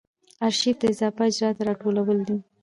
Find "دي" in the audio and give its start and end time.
2.27-2.37